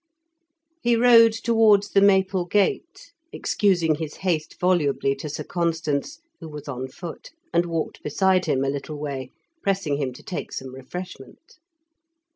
[0.81, 6.67] He rode towards the Maple Gate, excusing his haste volubly to Sir Constans, who was
[6.67, 9.29] on foot, and walked beside him a little way,
[9.61, 11.59] pressing him to take some refreshment.